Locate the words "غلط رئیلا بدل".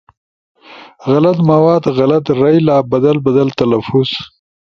1.97-3.17